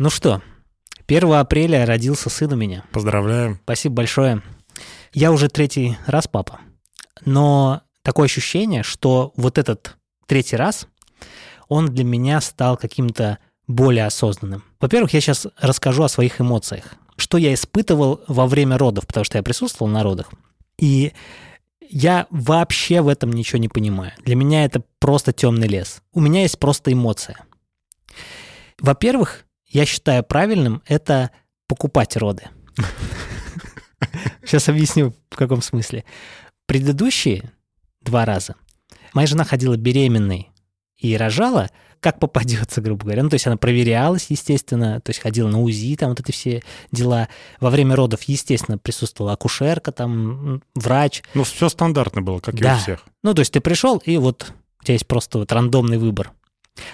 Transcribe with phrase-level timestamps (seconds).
[0.00, 0.40] Ну что,
[1.08, 2.84] 1 апреля родился сын у меня.
[2.90, 3.60] Поздравляем.
[3.64, 4.42] Спасибо большое.
[5.12, 6.60] Я уже третий раз папа.
[7.26, 10.86] Но такое ощущение, что вот этот третий раз,
[11.68, 14.64] он для меня стал каким-то более осознанным.
[14.80, 16.94] Во-первых, я сейчас расскажу о своих эмоциях.
[17.18, 20.30] Что я испытывал во время родов, потому что я присутствовал на родах.
[20.78, 21.12] И
[21.90, 24.12] я вообще в этом ничего не понимаю.
[24.24, 26.00] Для меня это просто темный лес.
[26.14, 27.36] У меня есть просто эмоция.
[28.78, 31.30] Во-первых, я считаю правильным это
[31.66, 32.44] покупать роды.
[34.44, 36.04] Сейчас объясню, в каком смысле.
[36.66, 37.52] Предыдущие
[38.02, 38.54] два раза
[39.12, 40.50] моя жена ходила беременной
[40.96, 43.22] и рожала, как попадется, грубо говоря.
[43.22, 46.62] Ну, то есть она проверялась, естественно, то есть ходила на УЗИ, там вот эти все
[46.92, 47.28] дела.
[47.60, 51.22] Во время родов, естественно, присутствовала акушерка, там, врач.
[51.34, 52.74] Ну, все стандартно было, как да.
[52.74, 53.04] и у всех.
[53.22, 56.32] Ну, то есть ты пришел, и вот у тебя есть просто вот рандомный выбор.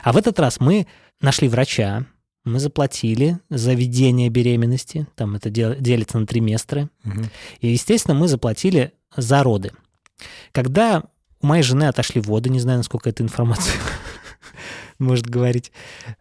[0.02, 0.86] А в этот раз мы
[1.20, 2.06] нашли врача,
[2.46, 7.22] мы заплатили за ведение беременности, там это делится на триместры, угу.
[7.60, 9.72] и, естественно, мы заплатили за роды.
[10.52, 11.02] Когда
[11.40, 13.74] у моей жены отошли воды, не знаю, насколько эта информация
[14.98, 15.72] может говорить.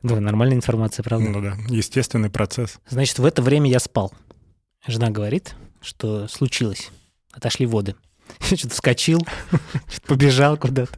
[0.02, 1.30] Ну, нормальная информация, правда?
[1.30, 2.80] Ну да, естественный процесс.
[2.90, 4.12] Значит, в это время я спал.
[4.86, 6.90] Жена говорит, что случилось.
[7.32, 7.96] Отошли воды.
[8.50, 9.20] Я что-то вскочил,
[9.88, 10.98] что-то побежал куда-то.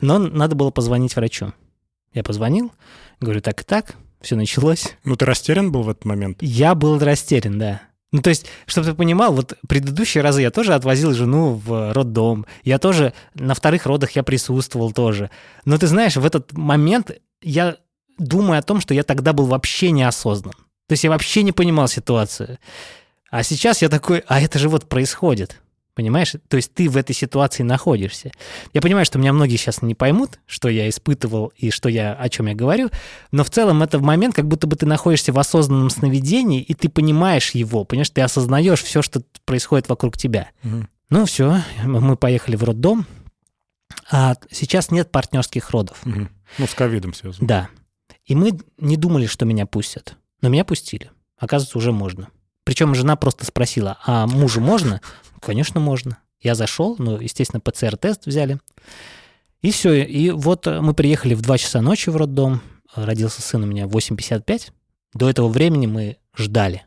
[0.00, 1.52] Но надо было позвонить врачу.
[2.12, 2.72] Я позвонил,
[3.20, 4.96] говорю, так и так, все началось.
[5.04, 6.38] Ну, ты растерян был в этот момент?
[6.40, 7.82] Я был растерян, да.
[8.12, 12.46] Ну, то есть, чтобы ты понимал, вот предыдущие разы я тоже отвозил жену в роддом.
[12.62, 15.30] Я тоже на вторых родах я присутствовал тоже.
[15.64, 17.10] Но ты знаешь, в этот момент
[17.42, 17.76] я
[18.18, 20.54] думаю о том, что я тогда был вообще неосознан.
[20.88, 22.58] То есть я вообще не понимал ситуацию.
[23.30, 25.60] А сейчас я такой, а это же вот происходит.
[25.96, 26.34] Понимаешь?
[26.48, 28.30] То есть ты в этой ситуации находишься.
[28.74, 32.28] Я понимаю, что меня многие сейчас не поймут, что я испытывал и что я, о
[32.28, 32.90] чем я говорю,
[33.32, 36.74] но в целом это в момент, как будто бы ты находишься в осознанном сновидении, и
[36.74, 40.50] ты понимаешь его, понимаешь, ты осознаешь все, что происходит вокруг тебя.
[40.64, 40.86] Угу.
[41.08, 43.06] Ну все, мы поехали в роддом,
[44.10, 45.98] а сейчас нет партнерских родов.
[46.04, 46.28] Угу.
[46.58, 47.48] Ну, с ковидом связано.
[47.48, 47.68] Да.
[48.26, 51.10] И мы не думали, что меня пустят, но меня пустили.
[51.38, 52.28] Оказывается, уже можно.
[52.66, 55.00] Причем жена просто спросила, а мужу можно?
[55.40, 56.18] Конечно, можно.
[56.40, 58.58] Я зашел, ну, естественно, ПЦР-тест взяли.
[59.62, 60.02] И все.
[60.02, 62.60] И вот мы приехали в 2 часа ночи в роддом.
[62.96, 64.72] Родился сын у меня в 8.55.
[65.14, 66.84] До этого времени мы ждали.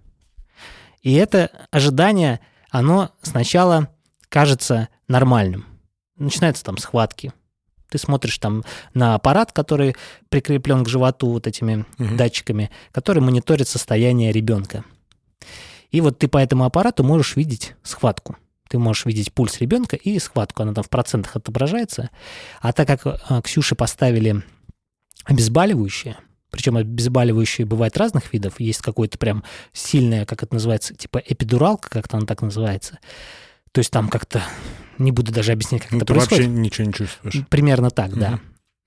[1.02, 2.42] И это ожидание,
[2.72, 3.88] оно сначала
[4.28, 5.66] кажется нормальным.
[6.18, 7.32] Начинаются там схватки.
[7.90, 9.96] Ты смотришь там на аппарат, который
[10.28, 12.16] прикреплен к животу вот этими угу.
[12.18, 14.84] датчиками, который мониторит состояние ребенка.
[15.92, 18.38] И вот ты по этому аппарату можешь видеть схватку.
[18.70, 22.12] Ты можешь видеть пульс ребенка и схватку, она там в процентах отображается.
[22.62, 24.44] А так как э, Ксюше поставили
[25.26, 26.18] обезболивающее,
[26.52, 32.18] причем обезболивающие бывают разных видов, есть какое-то прям сильное, как это называется, типа эпидуралка, как-то
[32.18, 33.00] она так называется.
[33.72, 34.44] То есть там как-то,
[34.98, 36.46] не буду даже объяснять, как ну, это ты происходит.
[36.46, 37.48] вообще ничего не чувствуешь.
[37.50, 38.20] Примерно так, угу.
[38.20, 38.40] да.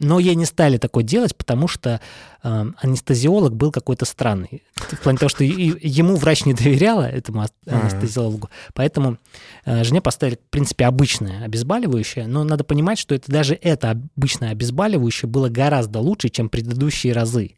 [0.02, 2.00] Но ей не стали такое делать, потому что
[2.42, 4.64] э, анестезиолог был какой-то странный.
[4.74, 8.50] В плане того, что и, ему врач не доверяла, этому анестезиологу.
[8.74, 9.18] Поэтому
[9.64, 12.26] э, жене поставили, в принципе, обычное обезболивающее.
[12.26, 17.52] Но надо понимать, что это даже это обычное обезболивающее было гораздо лучше, чем предыдущие разы.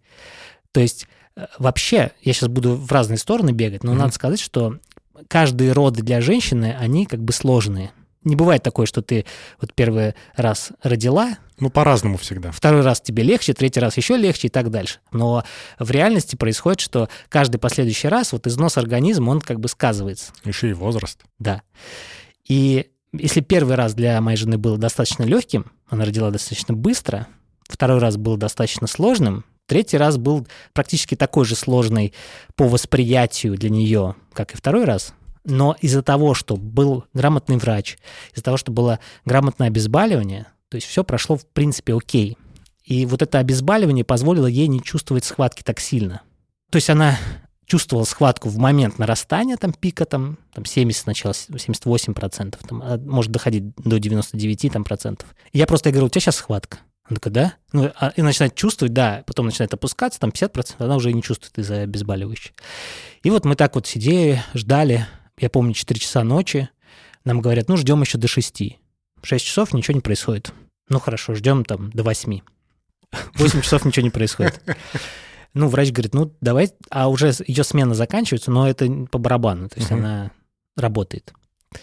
[0.73, 3.99] То есть э, вообще, я сейчас буду в разные стороны бегать, но mm-hmm.
[3.99, 4.79] надо сказать, что
[5.29, 7.93] каждые роды для женщины, они как бы сложные
[8.25, 9.25] не бывает такое, что ты
[9.61, 11.37] вот первый раз родила.
[11.59, 12.51] Ну, по-разному всегда.
[12.51, 14.99] Второй раз тебе легче, третий раз еще легче и так дальше.
[15.13, 15.45] Но
[15.79, 20.33] в реальности происходит, что каждый последующий раз вот износ организма, он как бы сказывается.
[20.45, 21.21] Еще и возраст.
[21.39, 21.63] Да.
[22.49, 27.29] И если первый раз для моей жены был достаточно легким, она родила достаточно быстро,
[27.69, 32.13] второй раз был достаточно сложным, третий раз был практически такой же сложный
[32.57, 37.99] по восприятию для нее, как и второй раз, но из-за того, что был грамотный врач,
[38.33, 42.37] из-за того, что было грамотное обезболивание, то есть все прошло в принципе окей.
[42.85, 46.23] И вот это обезболивание позволило ей не чувствовать схватки так сильно.
[46.71, 47.19] То есть она
[47.67, 53.33] чувствовала схватку в момент нарастания там пика, там, там 70 сначала, 78 процентов, а может
[53.33, 55.35] доходить до 99 там, процентов.
[55.53, 56.79] Я просто говорю, у тебя сейчас схватка.
[57.07, 57.55] Она такая, да?
[57.73, 61.59] Ну, а, и начинает чувствовать, да, потом начинает опускаться, там 50%, она уже не чувствует
[61.59, 62.55] из-за обезболивающего.
[63.23, 65.07] И вот мы так вот сидели, ждали,
[65.39, 66.69] я помню, 4 часа ночи,
[67.25, 68.79] нам говорят, ну, ждем еще до 6.
[69.23, 70.53] 6 часов ничего не происходит.
[70.89, 72.41] Ну, хорошо, ждем там до 8.
[73.35, 74.61] 8 часов ничего не происходит.
[75.55, 79.79] Ну, врач говорит, ну, давай, а уже ее смена заканчивается, но это по барабану, то
[79.79, 79.99] есть uh-huh.
[79.99, 80.31] она
[80.77, 81.33] работает.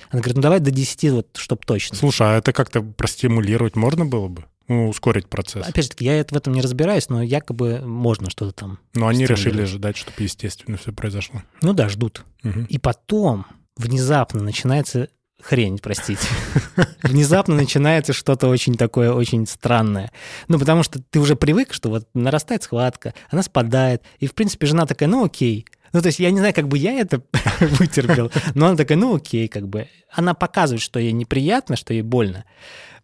[0.10, 1.96] Она говорит, ну, давай до 10, вот, чтобы точно.
[1.98, 4.46] Слушай, а это как-то простимулировать можно было бы?
[4.72, 5.68] Ну, ускорить процесс.
[5.68, 8.80] Опять же, я в этом не разбираюсь, но якобы можно что-то там.
[8.94, 11.44] Но они решили ждать, чтобы естественно все произошло.
[11.62, 12.24] Ну да, ждут.
[12.44, 12.68] Угу.
[12.70, 13.46] И потом
[13.76, 15.10] внезапно начинается
[15.42, 16.26] хрень, простите.
[17.04, 20.12] Внезапно начинается что-то очень такое, очень странное.
[20.48, 24.68] Ну, потому что ты уже привык, что вот нарастает схватка, она спадает, и, в принципе,
[24.68, 25.66] жена такая, ну, окей.
[25.94, 27.22] Ну, то есть я не знаю, как бы я это
[27.60, 29.88] вытерпел, но она такая, ну, окей, как бы.
[30.12, 32.46] Она показывает, что ей неприятно, что ей больно.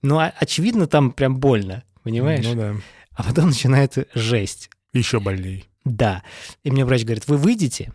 [0.01, 2.45] Но, очевидно, там прям больно, понимаешь?
[2.45, 2.75] Ну да.
[3.13, 4.69] А потом начинается жесть.
[4.93, 5.65] Еще больней.
[5.83, 6.23] Да.
[6.63, 7.91] И мне врач говорит, вы выйдете?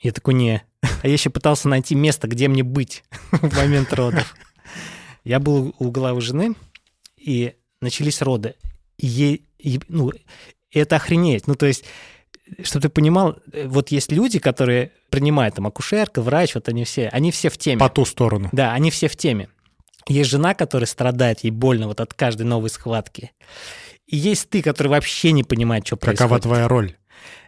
[0.00, 0.62] Я такой, не.
[1.02, 4.34] А я еще пытался найти место, где мне быть в момент родов.
[5.24, 6.54] Я был у головы жены,
[7.16, 8.54] и начались роды.
[8.98, 10.12] И ей, и, ну,
[10.72, 11.46] это охренеть.
[11.46, 11.84] Ну, то есть,
[12.62, 17.30] чтобы ты понимал, вот есть люди, которые принимают, там, акушерка, врач, вот они все, они
[17.30, 17.78] все в теме.
[17.78, 18.48] По ту сторону.
[18.52, 19.48] Да, они все в теме.
[20.08, 23.32] Есть жена, которая страдает, ей больно вот от каждой новой схватки.
[24.06, 26.18] И есть ты, который вообще не понимает, что происходит.
[26.18, 26.96] Какова твоя роль?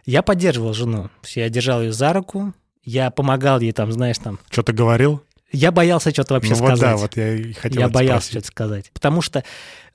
[0.05, 1.09] Я поддерживал жену.
[1.33, 2.53] Я держал ее за руку,
[2.83, 4.39] я помогал ей там, знаешь, там...
[4.49, 5.21] Что ты говорил?
[5.51, 6.79] Я боялся что-то вообще ну, сказать.
[6.79, 8.91] Вот да, вот я и хотел Я боялся что-то сказать.
[8.93, 9.43] Потому что,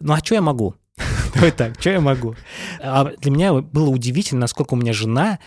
[0.01, 0.75] ну а что я могу?
[1.35, 2.35] Давай так, что я могу?
[2.81, 5.39] А для меня было удивительно, насколько у меня жена,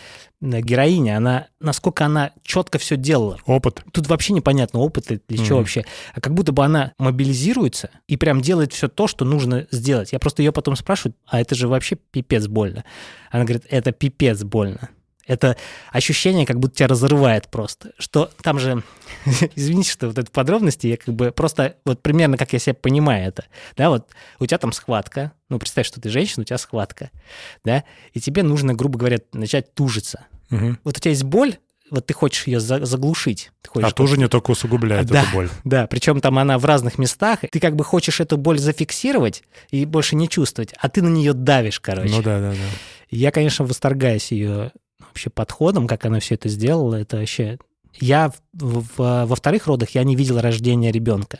[0.41, 3.38] э, героиня, она, насколько она четко все делала.
[3.45, 3.83] Опыт.
[3.91, 5.45] Тут вообще непонятно, опыт или mm-hmm.
[5.45, 5.85] что вообще.
[6.13, 10.13] А как будто бы она мобилизируется и прям делает все то, что нужно сделать.
[10.13, 12.83] Я просто ее потом спрашиваю, а это же вообще пипец больно.
[13.31, 14.89] Она говорит, это пипец больно.
[15.25, 15.56] Это
[15.92, 17.92] ощущение, как будто тебя разрывает просто.
[17.98, 18.84] Что там же,
[19.56, 23.28] извините, что вот это подробности, я как бы просто вот примерно как я себя понимаю
[23.28, 23.46] это.
[23.78, 24.10] Да, вот
[24.40, 27.10] у тебя там схватка, ну, представь, что ты женщина, у тебя схватка,
[27.64, 27.84] да,
[28.14, 30.25] и тебе нужно, грубо говоря, начать тужиться.
[30.52, 30.78] Угу.
[30.84, 31.58] Вот у тебя есть боль,
[31.90, 33.52] вот ты хочешь ее заглушить.
[33.62, 35.50] Ты хочешь а тужение только усугубляет да, эту боль.
[35.64, 37.40] Да, причем там она в разных местах.
[37.52, 41.34] Ты как бы хочешь эту боль зафиксировать и больше не чувствовать, а ты на нее
[41.34, 42.10] давишь, короче.
[42.10, 42.58] Ну да, да, да.
[43.12, 44.72] Я, конечно, восторгаюсь ее
[45.13, 47.57] вообще подходом, как она все это сделала, это вообще...
[48.00, 51.39] Я в, в, во вторых родах я не видел рождения ребенка.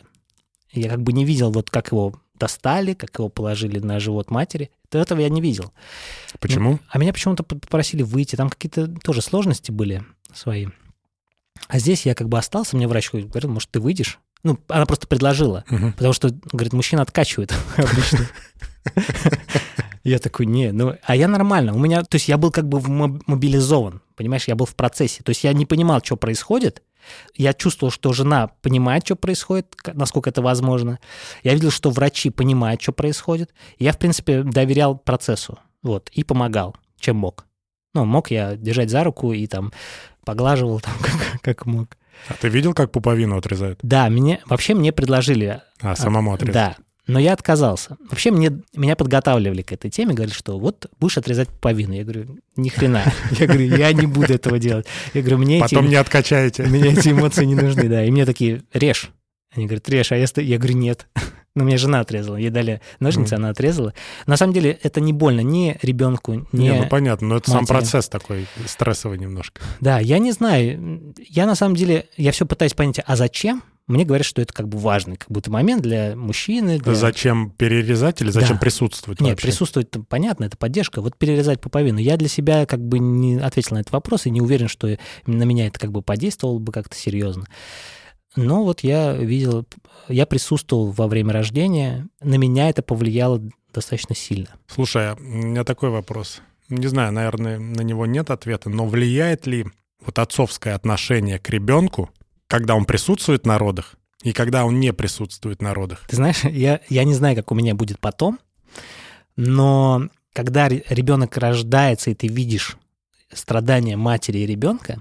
[0.72, 4.70] Я как бы не видел, вот как его достали, как его положили на живот матери.
[4.88, 5.72] То этого я не видел.
[6.40, 6.72] Почему?
[6.72, 8.36] Ну, а меня почему-то попросили выйти.
[8.36, 10.66] Там какие-то тоже сложности были свои.
[11.68, 14.18] А здесь я как бы остался, мне врач говорил, может, ты выйдешь?
[14.42, 15.92] Ну, она просто предложила, угу.
[15.92, 18.28] потому что, говорит, мужчина откачивает обычно.
[20.04, 21.74] Я такой, не, ну, а я нормально.
[21.74, 22.80] У меня, то есть я был как бы
[23.26, 25.22] мобилизован, понимаешь, я был в процессе.
[25.22, 26.82] То есть я не понимал, что происходит.
[27.34, 30.98] Я чувствовал, что жена понимает, что происходит, насколько это возможно.
[31.42, 33.52] Я видел, что врачи понимают, что происходит.
[33.78, 37.46] Я, в принципе, доверял процессу, вот, и помогал, чем мог.
[37.94, 39.72] Ну, мог я держать за руку и там
[40.24, 41.96] поглаживал там, как, как мог.
[42.28, 43.78] А ты видел, как пуповину отрезают?
[43.82, 45.62] Да, мне, вообще мне предложили.
[45.80, 46.54] А, самому отрезать?
[46.54, 47.96] Да, но я отказался.
[48.10, 51.92] Вообще мне, меня подготавливали к этой теме, говорили, что вот будешь отрезать пуповину.
[51.92, 53.04] Я говорю, ни хрена.
[53.38, 54.86] Я говорю, я не буду этого делать.
[55.12, 56.62] Я говорю, мне Потом эти, не откачаете.
[56.64, 58.04] Мне эти эмоции не нужны, да.
[58.04, 59.10] И мне такие, режь.
[59.54, 61.06] Они говорят, режь, а я, я говорю, нет.
[61.54, 63.38] Но мне жена отрезала, ей дали ножницы, mm.
[63.38, 63.94] она отрезала.
[64.26, 67.66] На самом деле это не больно ни ребенку, ни Не, ну понятно, но это матери.
[67.66, 69.62] сам процесс такой стрессовый немножко.
[69.80, 71.14] Да, я не знаю.
[71.16, 73.62] Я на самом деле, я все пытаюсь понять, а зачем?
[73.86, 76.78] Мне говорят, что это как бы важный как будто момент для мужчины.
[76.78, 76.94] Для...
[76.94, 78.60] Зачем перерезать или зачем да.
[78.60, 79.46] присутствовать Нет, вообще?
[79.46, 81.02] присутствовать, понятно, это поддержка.
[81.02, 81.98] Вот перерезать пуповину.
[81.98, 84.96] Я для себя как бы не ответил на этот вопрос и не уверен, что
[85.26, 87.46] на меня это как бы подействовало бы как-то серьезно.
[88.36, 89.66] Но вот я видел,
[90.08, 93.40] я присутствовал во время рождения, на меня это повлияло
[93.72, 94.48] достаточно сильно.
[94.66, 96.40] Слушай, а у меня такой вопрос.
[96.68, 99.66] Не знаю, наверное, на него нет ответа, но влияет ли
[100.00, 102.10] вот отцовское отношение к ребенку,
[102.48, 106.04] когда он присутствует на родах, и когда он не присутствует на родах?
[106.08, 108.38] Ты знаешь, я, я не знаю, как у меня будет потом,
[109.36, 112.76] но когда ребенок рождается, и ты видишь
[113.32, 115.00] страдания матери и ребенка,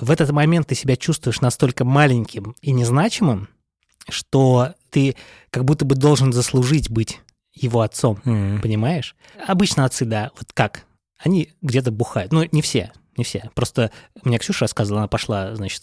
[0.00, 3.48] в этот момент ты себя чувствуешь настолько маленьким и незначимым,
[4.08, 5.16] что ты
[5.50, 7.20] как будто бы должен заслужить быть
[7.52, 8.60] его отцом, mm-hmm.
[8.60, 9.16] понимаешь?
[9.46, 10.84] Обычно отцы, да, вот как?
[11.18, 12.32] Они где-то бухают.
[12.32, 13.50] Ну, не все, не все.
[13.54, 13.90] Просто
[14.22, 15.82] мне Ксюша рассказывала, она пошла, значит,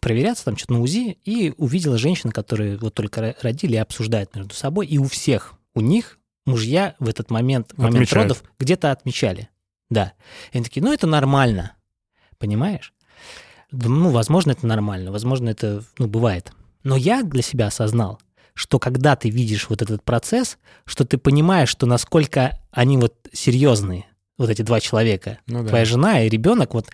[0.00, 4.54] проверяться там что-то на УЗИ и увидела женщин, которые вот только родили и обсуждают между
[4.54, 8.30] собой, и у всех, у них мужья в этот момент, в момент Отмечают.
[8.30, 9.48] родов, где-то отмечали.
[9.88, 10.14] Да.
[10.52, 11.76] И они такие, ну, это нормально,
[12.38, 12.92] понимаешь?
[13.72, 16.52] Ну, возможно, это нормально, возможно, это, ну, бывает.
[16.82, 18.20] Но я для себя осознал,
[18.54, 24.06] что когда ты видишь вот этот процесс, что ты понимаешь, что насколько они вот серьезные,
[24.38, 25.68] вот эти два человека, Ну да.
[25.68, 26.86] твоя жена и ребенок, вот,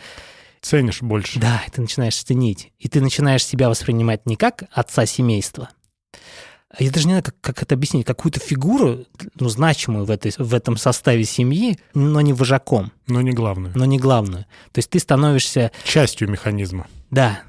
[0.61, 1.39] Ценишь больше.
[1.39, 5.71] да, и ты начинаешь ценить, и ты начинаешь себя воспринимать не как отца семейства,
[6.79, 9.05] я даже не знаю, как, как это объяснить, какую-то фигуру,
[9.37, 12.93] ну, значимую в, этой, в этом составе семьи, но не вожаком.
[13.07, 13.73] Но не главную.
[13.77, 14.45] Но не главную.
[14.73, 15.71] То есть ты становишься...
[15.85, 16.87] Частью механизма.
[17.11, 17.41] Да.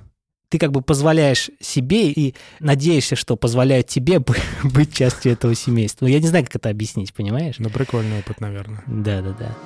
[0.49, 4.21] Ты как бы позволяешь себе и надеешься, что позволяют тебе
[4.63, 6.05] быть частью этого семейства.
[6.05, 7.55] Ну, я не знаю, как это объяснить, понимаешь?
[7.57, 8.83] Ну, прикольный опыт, наверное.
[8.85, 9.57] Да-да-да.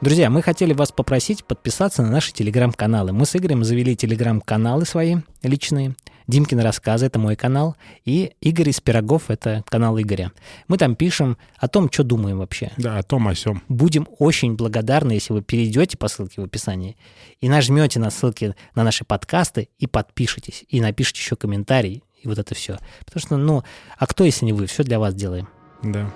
[0.00, 3.12] Друзья, мы хотели вас попросить подписаться на наши телеграм-каналы.
[3.12, 5.94] Мы с Игорем завели телеграм-каналы свои личные.
[6.28, 10.30] Димкин рассказы— это мой канал, и Игорь из Пирогов— это канал Игоря.
[10.68, 12.70] Мы там пишем о том, что думаем вообще.
[12.76, 13.62] Да, о том, о сём.
[13.68, 16.98] Будем очень благодарны, если вы перейдете по ссылке в описании
[17.40, 22.38] и нажмете на ссылки на наши подкасты и подпишитесь, и напишите еще комментарий, и вот
[22.38, 22.78] это все.
[23.06, 23.64] Потому что, ну,
[23.96, 24.66] а кто, если не вы?
[24.66, 25.48] Все для вас делаем.
[25.82, 26.10] Да.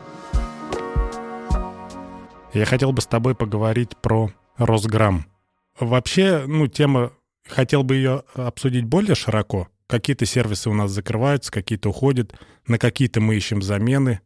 [2.52, 5.24] Я хотел бы с тобой поговорить про Росграм.
[5.80, 7.12] Вообще, ну, тема,
[7.48, 9.68] хотел бы ее обсудить более широко.
[9.92, 12.32] Какие-то сервисы у нас закрываются, какие-то уходят,
[12.66, 14.20] на какие-то мы ищем замены,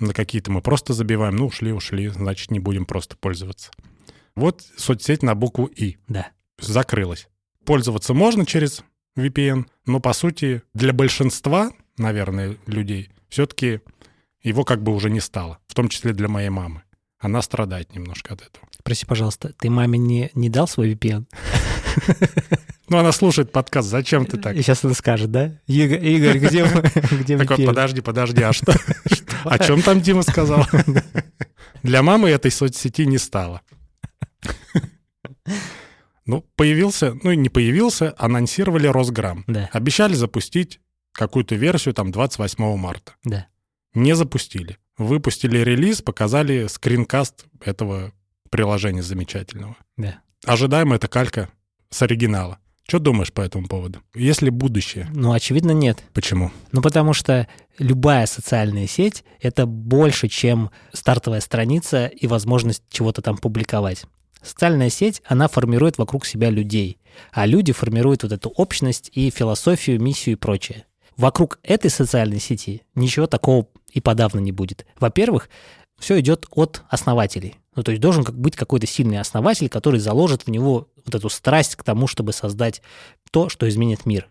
[0.00, 1.36] на какие-то мы просто забиваем.
[1.36, 3.70] Ну, ушли, ушли, значит, не будем просто пользоваться.
[4.34, 5.98] Вот соцсеть на букву «И».
[6.08, 6.32] Да.
[6.58, 7.28] Закрылась.
[7.64, 8.82] Пользоваться можно через
[9.16, 13.82] VPN, но, по сути, для большинства, наверное, людей все-таки
[14.42, 16.82] его как бы уже не стало, в том числе для моей мамы
[17.24, 18.66] она страдает немножко от этого.
[18.82, 21.26] Прости, пожалуйста, ты маме не, не дал свой VPN?
[22.94, 24.54] Ну, она слушает подкаст, зачем ты так?
[24.54, 25.60] И сейчас она скажет, да?
[25.66, 26.64] Игорь, где,
[27.10, 28.72] где Такой, подожди, подожди, а что?
[29.44, 30.66] О чем там Дима сказал?
[31.82, 33.62] Для мамы этой соцсети не стало.
[36.26, 39.44] Ну, появился, ну и не появился, анонсировали Росграм.
[39.46, 39.68] Да.
[39.72, 40.80] Обещали запустить
[41.12, 43.12] какую-то версию там 28 марта.
[43.24, 43.48] Да.
[43.92, 48.12] Не запустили выпустили релиз, показали скринкаст этого
[48.50, 49.76] приложения замечательного.
[49.96, 50.20] Да.
[50.44, 51.48] Ожидаемо это калька
[51.90, 52.58] с оригинала.
[52.86, 54.00] Что думаешь по этому поводу?
[54.14, 55.08] Есть ли будущее?
[55.14, 56.02] Ну, очевидно, нет.
[56.12, 56.52] Почему?
[56.72, 57.48] Ну, потому что
[57.78, 64.04] любая социальная сеть— это больше, чем стартовая страница и возможность чего-то там публиковать.
[64.42, 66.98] Социальная сеть, она формирует вокруг себя людей,
[67.32, 70.84] а люди формируют вот эту общность и философию, миссию и прочее.
[71.16, 74.84] Вокруг этой социальной сети ничего такого и подавно не будет.
[75.00, 75.48] Во-первых,
[75.98, 77.56] все идет от основателей.
[77.76, 81.76] Ну, то есть должен быть какой-то сильный основатель, который заложит в него вот эту страсть
[81.76, 82.82] к тому, чтобы создать
[83.30, 84.28] то, что изменит мир.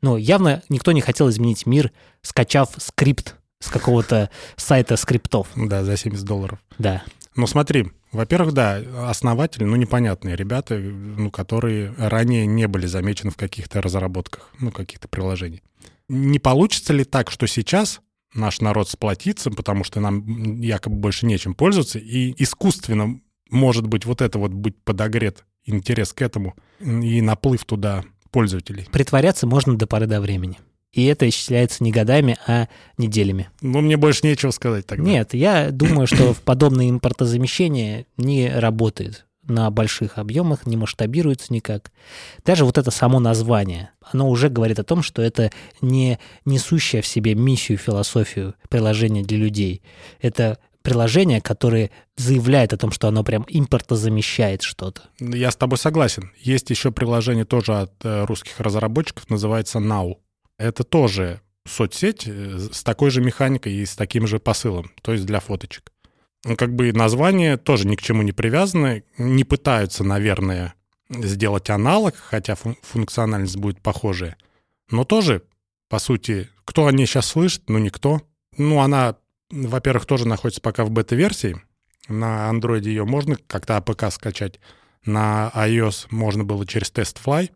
[0.00, 5.48] Но явно никто не хотел изменить мир, скачав скрипт с какого-то сайта скриптов.
[5.56, 6.58] Да, за 70 долларов.
[6.78, 7.02] Да.
[7.36, 13.36] Ну смотри, во-первых, да, основатели, ну, непонятные ребята, ну, которые ранее не были замечены в
[13.36, 15.62] каких-то разработках, ну, каких-то приложений.
[16.08, 18.00] Не получится ли так, что сейчас
[18.34, 24.20] наш народ сплотится, потому что нам якобы больше нечем пользоваться, и искусственно может быть вот
[24.20, 28.86] это вот быть подогрет интерес к этому и наплыв туда пользователей.
[28.92, 30.58] Притворяться можно до поры до времени.
[30.92, 33.48] И это исчисляется не годами, а неделями.
[33.60, 35.04] Ну, мне больше нечего сказать тогда.
[35.04, 41.92] Нет, я думаю, что в подобное импортозамещение не работает на больших объемах, не масштабируется никак.
[42.44, 47.06] Даже вот это само название, оно уже говорит о том, что это не несущее в
[47.06, 49.82] себе миссию, философию приложения для людей.
[50.20, 55.02] Это приложение, которое заявляет о том, что оно прям импортозамещает что-то.
[55.18, 56.30] Я с тобой согласен.
[56.38, 60.16] Есть еще приложение тоже от э, русских разработчиков, называется Now.
[60.58, 65.24] Это тоже соцсеть э, с такой же механикой и с таким же посылом, то есть
[65.24, 65.90] для фоточек.
[66.56, 69.02] Как бы название тоже ни к чему не привязано.
[69.16, 70.74] Не пытаются, наверное,
[71.08, 74.36] сделать аналог, хотя фун- функциональность будет похожая.
[74.90, 75.42] Но тоже,
[75.88, 77.68] по сути, кто о ней сейчас слышит?
[77.68, 78.20] Ну, никто.
[78.58, 79.16] Ну, она,
[79.50, 81.56] во-первых, тоже находится пока в бета-версии.
[82.08, 84.60] На Android ее можно как-то APK скачать.
[85.06, 87.50] На iOS можно было через TestFly.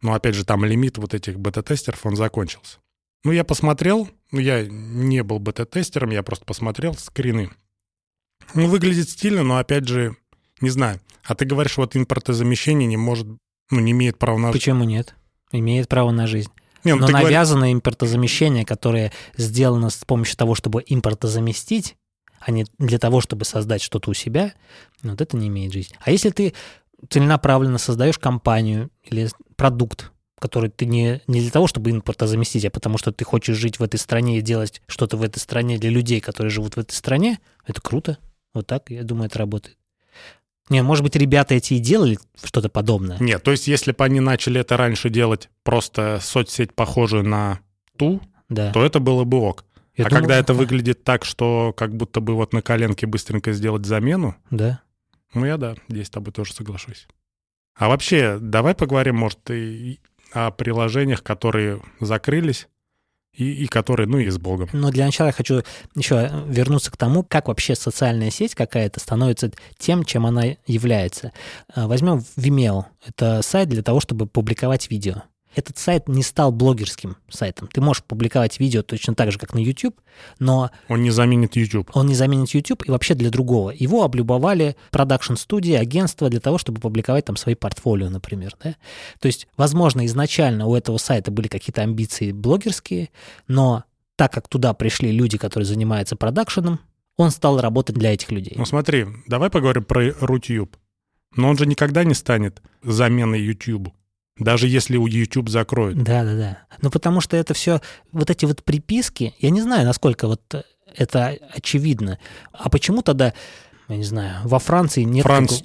[0.00, 2.78] Но, опять же, там лимит вот этих бета-тестеров, он закончился.
[3.22, 7.50] Ну, я посмотрел, ну, я не был бета-тестером, я просто посмотрел скрины
[8.54, 10.16] ну, выглядит стильно, но опять же,
[10.60, 11.00] не знаю.
[11.24, 13.26] А ты говоришь, вот импортозамещение не может,
[13.70, 14.58] ну, не имеет права на жизнь.
[14.58, 15.14] Почему нет?
[15.52, 16.50] Имеет право на жизнь.
[16.84, 17.76] Не, ну, но навязанное говоришь...
[17.76, 21.96] импортозамещение, которое сделано с помощью того, чтобы импортозаместить,
[22.40, 24.54] а не для того, чтобы создать что-то у себя,
[25.02, 25.96] вот это не имеет жизни.
[26.00, 26.54] А если ты
[27.08, 32.96] целенаправленно создаешь компанию или продукт, который ты не, не для того, чтобы импортозаместить, а потому
[32.96, 36.20] что ты хочешь жить в этой стране и делать что-то в этой стране для людей,
[36.20, 38.18] которые живут в этой стране, это круто.
[38.54, 39.76] Вот так, я думаю, это работает.
[40.68, 43.18] Не, может быть, ребята эти и делали что-то подобное.
[43.18, 47.58] Нет, то есть если бы они начали это раньше делать, просто соцсеть похожую на
[47.96, 48.72] ту, да.
[48.72, 49.64] то это было бы ок.
[49.96, 50.58] Я а думаю, когда это да.
[50.58, 54.80] выглядит так, что как будто бы вот на коленке быстренько сделать замену, Да.
[55.34, 57.08] ну я да, здесь с тобой тоже соглашусь.
[57.74, 59.98] А вообще, давай поговорим, может, и
[60.32, 62.68] о приложениях, которые закрылись,
[63.34, 64.68] и, и который, ну, и с Богом.
[64.72, 65.62] Но для начала я хочу
[65.94, 71.32] еще вернуться к тому, как вообще социальная сеть какая-то становится тем, чем она является.
[71.74, 72.84] А, Возьмем Vimeo.
[73.06, 75.22] Это сайт для того, чтобы публиковать видео.
[75.54, 77.68] Этот сайт не стал блогерским сайтом.
[77.72, 80.00] Ты можешь публиковать видео точно так же, как на YouTube,
[80.38, 81.90] но Он не заменит YouTube.
[81.94, 83.70] он не заменит YouTube и вообще для другого.
[83.70, 88.54] Его облюбовали продакшн-студии, агентства для того, чтобы публиковать там свои портфолио, например.
[88.62, 88.76] Да?
[89.18, 93.10] То есть, возможно, изначально у этого сайта были какие-то амбиции блогерские,
[93.48, 93.84] но
[94.16, 96.78] так как туда пришли люди, которые занимаются продакшеном,
[97.16, 98.54] он стал работать для этих людей.
[98.56, 100.76] Ну смотри, давай поговорим про Рутюб.
[101.36, 103.90] Но он же никогда не станет заменой YouTube.
[104.40, 106.02] Даже если у YouTube закроют.
[106.02, 106.58] Да, да, да.
[106.82, 107.80] Ну, потому что это все,
[108.10, 110.40] вот эти вот приписки, я не знаю, насколько вот
[110.96, 112.18] это очевидно.
[112.52, 113.32] А почему тогда,
[113.88, 115.22] я не знаю, во Франции нет...
[115.24, 115.64] Франц такого-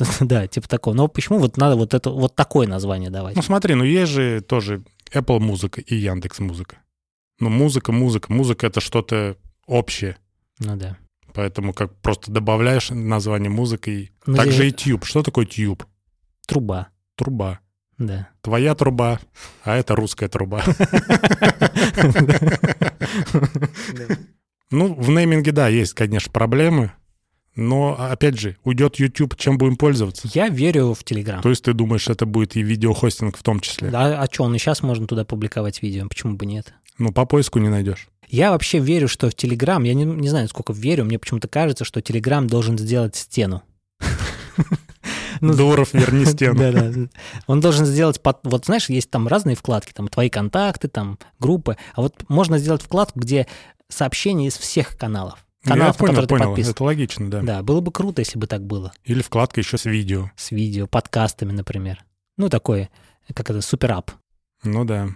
[0.20, 0.94] Да, типа такого.
[0.94, 3.36] Но почему вот надо вот это вот такое название давать?
[3.36, 4.82] Ну смотри, ну есть же тоже
[5.12, 6.78] Apple музыка и Яндекс музыка.
[7.38, 10.16] Ну музыка, музыка, музыка это что-то общее.
[10.58, 10.96] Ну да.
[11.34, 14.08] Поэтому как просто добавляешь название музыка и...
[14.24, 15.04] Ну, Также здесь и тюб.
[15.04, 15.84] Что такое тюб?
[16.46, 17.60] Труба, Труба.
[17.98, 18.28] Да.
[18.42, 19.20] Твоя труба,
[19.64, 20.62] а это русская труба.
[24.70, 26.92] Ну, в нейминге, да, есть, конечно, проблемы.
[27.54, 30.28] Но, опять же, уйдет YouTube, чем будем пользоваться?
[30.34, 31.40] Я верю в Телеграм.
[31.40, 33.90] То есть ты думаешь, это будет и видеохостинг в том числе?
[33.90, 36.74] Да, а что, он и сейчас можно туда публиковать видео, почему бы нет?
[36.98, 38.08] Ну, по поиску не найдешь.
[38.28, 41.84] Я вообще верю, что в Телеграм, я не, не знаю, сколько верю, мне почему-то кажется,
[41.84, 43.62] что Телеграм должен сделать стену.
[45.40, 46.58] Ну, Дуров, верни стену.
[46.58, 47.08] Да, да.
[47.46, 51.76] Он должен сделать, под- вот знаешь, есть там разные вкладки, там твои контакты, там группы,
[51.94, 53.46] а вот можно сделать вкладку, где
[53.88, 55.44] сообщения из всех каналов.
[55.64, 56.46] Ну, Я понял, понял.
[56.48, 56.72] подписан.
[56.72, 57.42] Это логично, да.
[57.42, 58.92] Да, было бы круто, если бы так было.
[59.04, 60.30] Или вкладка еще с видео.
[60.36, 62.04] С видео, подкастами, например.
[62.36, 62.88] Ну, такое,
[63.34, 64.12] как это, суперап.
[64.62, 65.08] Ну да.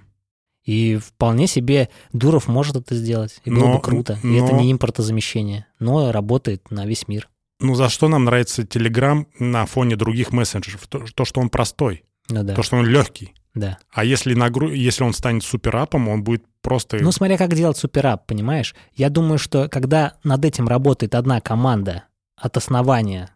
[0.65, 3.41] И вполне себе Дуров может это сделать.
[3.45, 4.19] И было Но- бы круто.
[4.23, 7.30] И это но- не импортозамещение, но работает на весь мир.
[7.61, 10.87] Ну, за что нам нравится Telegram на фоне других мессенджеров?
[10.89, 13.35] То, то, что он простой, Ну да, то, что он легкий.
[13.55, 13.79] да.
[13.93, 14.71] А если, нагру...
[14.71, 16.99] если он станет суперапом, он будет просто...
[17.01, 18.75] Ну, смотря как делать суперап, понимаешь?
[18.95, 22.05] Я думаю, что когда над этим работает одна команда
[22.37, 23.31] от основания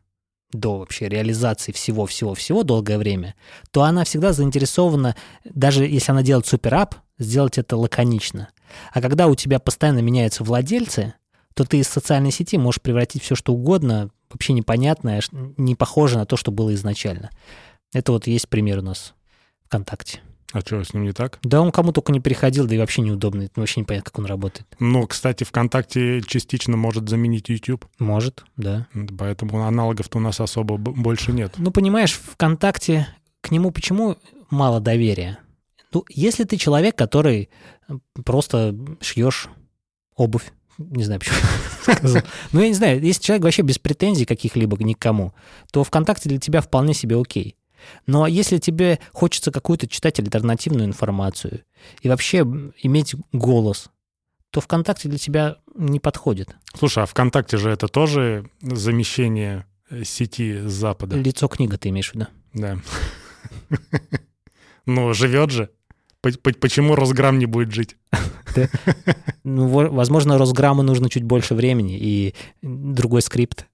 [0.53, 3.35] до вообще реализации всего-всего-всего долгое время,
[3.73, 8.49] то она всегда заинтересована, даже если она делает суперап, сделать это лаконично.
[8.93, 11.15] А когда у тебя постоянно меняются владельцы,
[11.55, 16.27] то ты из социальной сети можешь превратить все что угодно, вообще непонятное, не похоже на
[16.27, 17.31] то, что было изначально.
[17.95, 19.15] Это вот есть пример у нас
[19.67, 20.21] ВКонтакте.
[20.53, 21.41] А что, с ним не так?
[21.43, 24.67] Да он кому только не переходил, да и вообще неудобно, вообще непонятно, как он работает.
[24.79, 28.87] Ну, кстати, ВКонтакте частично может заменить YouTube, Может, да.
[29.19, 31.55] поэтому аналогов-то у нас особо больше нет.
[31.57, 33.09] Ну, понимаешь, ВКонтакте
[33.41, 34.17] к нему почему
[34.51, 35.39] мало доверия?
[35.93, 37.49] Ну, если ты человек, который
[38.25, 39.49] просто шьешь
[40.15, 41.37] обувь, не знаю, почему
[41.83, 42.23] сказал.
[42.53, 45.35] Ну, я не знаю, если человек вообще без претензий каких-либо ни к кому,
[45.73, 47.57] то ВКонтакте для тебя вполне себе окей.
[48.07, 51.65] Но если тебе хочется какую-то читать альтернативную информацию
[52.01, 52.39] и вообще
[52.83, 53.91] иметь голос,
[54.51, 56.57] то ВКонтакте для тебя не подходит.
[56.77, 61.17] Слушай, а ВКонтакте же это тоже замещение э, сети с Запада.
[61.17, 62.27] Лицо книга ты имеешь в виду?
[62.53, 62.79] Да.
[64.87, 65.71] Ну, живет же.
[66.61, 67.97] Почему Росграм не будет жить?
[69.43, 73.67] Ну, во- возможно, Росграмму нужно чуть больше времени и другой скрипт.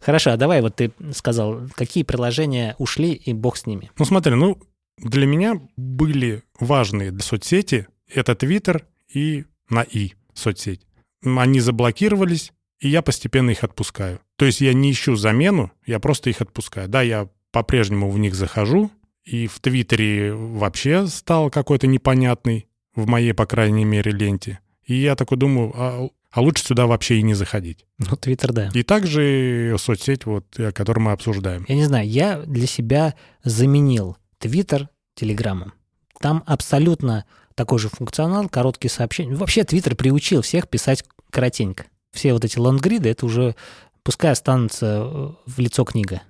[0.00, 3.90] Хорошо, а давай вот ты сказал, какие приложения ушли, и бог с ними.
[3.98, 4.58] Ну, смотри, ну,
[4.98, 10.86] для меня были важные для соцсети это Твиттер и на И соцсеть.
[11.24, 14.20] Они заблокировались, и я постепенно их отпускаю.
[14.36, 16.88] То есть я не ищу замену, я просто их отпускаю.
[16.88, 18.90] Да, я по-прежнему в них захожу,
[19.26, 24.60] и в Твиттере вообще стал какой-то непонятный, в моей, по крайней мере, ленте.
[24.84, 27.84] И я такой думаю, а, а лучше сюда вообще и не заходить.
[27.98, 28.70] Ну, Твиттер, да.
[28.72, 31.66] И также соцсеть, вот, о которой мы обсуждаем.
[31.68, 35.74] Я не знаю, я для себя заменил Твиттер Телеграммом.
[36.20, 39.34] Там абсолютно такой же функционал, короткие сообщения.
[39.34, 41.86] Вообще Твиттер приучил всех писать коротенько.
[42.12, 43.56] Все вот эти лонгриды, это уже
[44.02, 46.22] пускай останутся э, в лицо книга.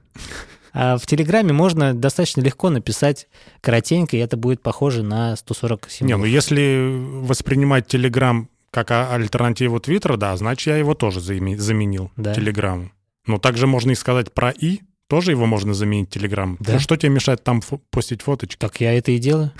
[0.78, 3.28] А в Телеграме можно достаточно легко написать
[3.62, 6.86] коротенько, и это будет похоже на 140 Не, ну если
[7.22, 12.34] воспринимать Телеграм как а- альтернативу Твиттера, да, значит, я его тоже заменил Да.
[12.34, 12.92] Телеграму.
[13.26, 16.58] Но также можно и сказать про И, тоже его можно заменить Телеграм.
[16.60, 16.74] Да.
[16.74, 18.58] Ну, что тебе мешает там постить фоточки?
[18.58, 19.52] Так я это и делаю.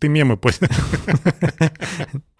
[0.00, 0.68] Ты мемы постишь.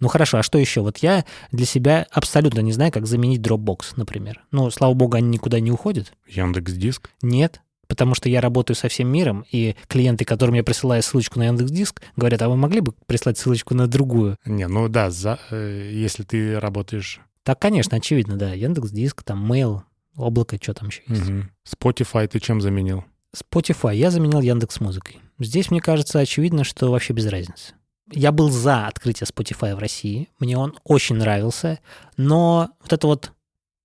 [0.00, 0.80] Ну хорошо, а что еще?
[0.80, 4.40] Вот я для себя абсолютно не знаю, как заменить Dropbox, например.
[4.50, 6.12] Ну, слава богу, они никуда не уходят.
[6.28, 7.10] Яндекс Диск.
[7.22, 7.60] Нет.
[7.90, 12.00] потому что я работаю со всем миром, и клиенты, которым я присылаю ссылочку на Яндекс.Диск,
[12.16, 14.36] говорят, а вы могли бы прислать ссылочку на другую?
[14.44, 17.20] Не, ну да, за, э, если ты работаешь...
[17.42, 18.52] Так, конечно, очевидно, да.
[18.52, 19.80] Яндекс.Диск, там, Mail,
[20.16, 21.28] облако, что там еще есть.
[21.28, 21.42] Угу.
[21.68, 23.04] Spotify ты чем заменил?
[23.34, 25.18] Spotify я заменил Яндекс Музыкой.
[25.40, 27.74] Здесь, мне кажется, очевидно, что вообще без разницы.
[28.10, 31.78] Я был за открытие Spotify в России, мне он очень нравился,
[32.16, 33.32] но вот это вот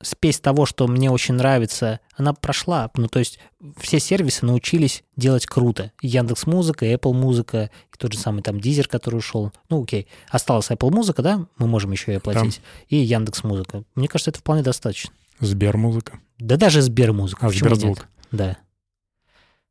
[0.01, 2.89] спесь того, что мне очень нравится, она прошла.
[2.95, 3.39] Ну, то есть
[3.77, 5.91] все сервисы научились делать круто.
[6.01, 9.51] Яндекс Музыка, Apple Музыка, и тот же самый там Дизер, который ушел.
[9.69, 10.07] Ну, окей.
[10.29, 12.55] Осталась Apple Музыка, да, мы можем еще ее оплатить.
[12.55, 12.63] Там.
[12.89, 13.83] И Яндекс Музыка.
[13.95, 15.11] Мне кажется, это вполне достаточно.
[15.39, 16.19] Сбер Музыка.
[16.37, 17.45] Да даже Сбер Музыка.
[17.45, 18.07] А Сберзвук.
[18.31, 18.57] Да.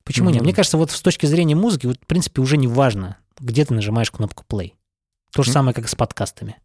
[0.04, 0.34] Почему mm-hmm.
[0.34, 0.42] нет?
[0.42, 3.74] Мне кажется, вот с точки зрения музыки, вот, в принципе, уже не важно, где ты
[3.74, 4.72] нажимаешь кнопку play.
[5.32, 6.56] То же самое, как и с подкастами.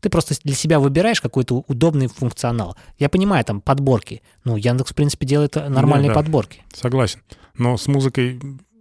[0.00, 2.76] Ты просто для себя выбираешь какой-то удобный функционал.
[2.98, 4.22] Я понимаю, там подборки.
[4.44, 6.62] Ну, Яндекс, в принципе, делает нормальные ну, да, подборки.
[6.72, 7.20] Согласен.
[7.56, 8.40] Но с музыкой,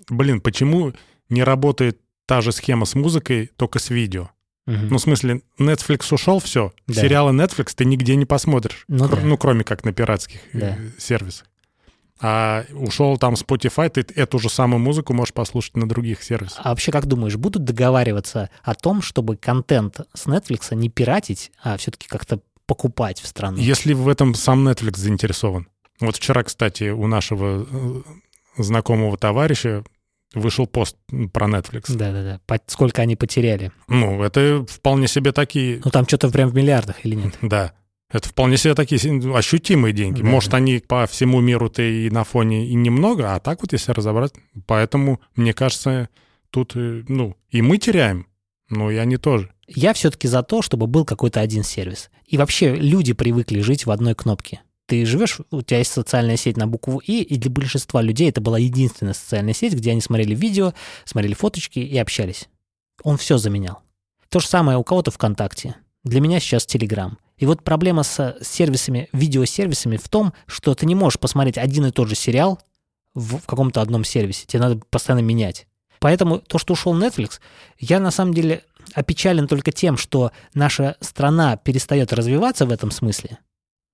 [0.09, 0.93] блин, почему
[1.29, 4.29] не работает та же схема с музыкой, только с видео?
[4.67, 4.77] Угу.
[4.89, 6.71] Ну, в смысле, Netflix ушел, все.
[6.87, 7.01] Да.
[7.01, 8.83] Сериалы Netflix ты нигде не посмотришь.
[8.87, 9.25] Ну, кр- да.
[9.25, 10.77] ну кроме как на пиратских э, да.
[10.99, 11.47] сервисах.
[12.19, 16.59] А ушел там Spotify, ты эту же самую музыку можешь послушать на других сервисах.
[16.63, 21.77] А вообще, как думаешь, будут договариваться о том, чтобы контент с Netflix не пиратить, а
[21.77, 23.57] все-таки как-то покупать в страну?
[23.57, 25.67] Если в этом сам Netflix заинтересован.
[25.99, 28.01] Вот вчера, кстати, у нашего э,
[28.57, 29.83] знакомого товарища
[30.33, 30.97] вышел пост
[31.33, 31.95] про Netflix.
[31.95, 32.59] Да-да-да.
[32.67, 33.71] Сколько они потеряли.
[33.87, 35.81] Ну, это вполне себе такие...
[35.83, 37.37] Ну, там что-то прям в миллиардах или нет?
[37.41, 37.73] Да.
[38.09, 38.99] Это вполне себе такие
[39.35, 40.21] ощутимые деньги.
[40.21, 40.27] Да.
[40.27, 44.33] Может, они по всему миру-то и на фоне и немного, а так вот, если разобрать.
[44.65, 46.09] Поэтому, мне кажется,
[46.49, 48.27] тут, э, ну, и мы теряем,
[48.69, 49.51] но и они тоже.
[49.67, 52.09] Я все-таки за то, чтобы был какой-то один сервис.
[52.25, 54.61] И вообще люди привыкли жить в одной кнопке.
[54.85, 58.39] Ты живешь, у тебя есть социальная сеть на букву И, и для большинства людей это
[58.39, 62.47] была единственная социальная сеть, где они смотрели видео, смотрели фоточки и общались.
[63.03, 63.81] Он все заменял.
[64.29, 65.75] То же самое у кого-то ВКонтакте.
[66.03, 67.17] Для меня сейчас Телеграм.
[67.37, 71.91] И вот проблема с сервисами, видеосервисами в том, что ты не можешь посмотреть один и
[71.91, 72.59] тот же сериал
[73.13, 74.45] в, в каком-то одном сервисе.
[74.47, 75.67] Тебе надо постоянно менять.
[75.99, 77.39] Поэтому то, что ушел Netflix,
[77.79, 83.39] я на самом деле опечален только тем, что наша страна перестает развиваться в этом смысле.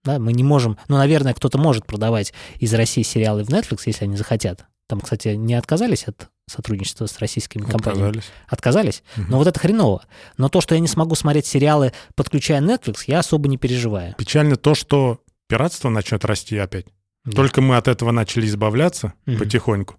[0.04, 4.04] Да, мы не можем, ну, наверное, кто-то может продавать из России сериалы в Netflix, если
[4.04, 4.66] они захотят.
[4.88, 8.10] Там, кстати, не отказались от сотрудничества с российскими компаниями.
[8.10, 8.32] Отказались.
[8.48, 9.04] Отказались?
[9.18, 9.26] Угу.
[9.30, 10.06] Но вот это хреново.
[10.38, 14.16] Но то, что я не смогу смотреть сериалы, подключая Netflix, я особо не переживаю.
[14.16, 16.88] Печально то, что пиратство начнет расти опять.
[17.26, 17.32] Да.
[17.32, 19.38] Только мы от этого начали избавляться угу.
[19.38, 19.96] потихоньку,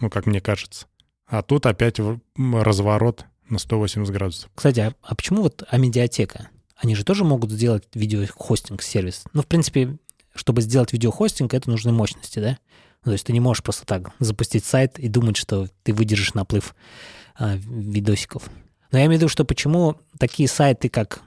[0.00, 0.86] ну, как мне кажется.
[1.26, 1.98] А тут опять
[2.36, 4.50] разворот на 180 градусов.
[4.54, 6.48] Кстати, а, а почему вот Амедиатека?
[6.76, 9.24] Они же тоже могут сделать видеохостинг-сервис.
[9.32, 9.98] Ну, в принципе,
[10.34, 12.58] чтобы сделать видеохостинг, это нужны мощности, да?
[13.04, 16.34] Ну, то есть ты не можешь просто так запустить сайт и думать, что ты выдержишь
[16.34, 16.74] наплыв
[17.36, 18.44] а, видосиков.
[18.92, 21.22] Но я имею в виду, что почему такие сайты, как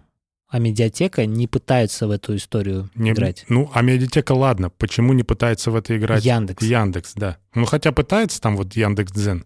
[0.48, 3.46] Амедиатека, не пытаются в эту историю не, играть?
[3.50, 4.70] Ну, Амедиатека, ладно.
[4.70, 6.24] Почему не пытается в это играть?
[6.24, 6.64] Яндекс.
[6.64, 7.38] Яндекс, да.
[7.54, 9.46] Ну, хотя пытается там вот Яндекс.Дзен.